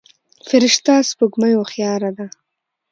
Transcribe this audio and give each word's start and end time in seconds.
فرشته 0.47 0.93
سپوږمۍ 1.09 1.53
هوښياره 1.57 2.11
ده. 2.17 2.25